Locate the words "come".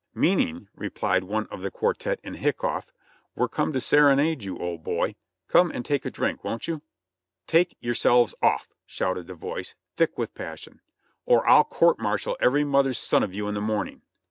3.51-3.71, 5.47-5.69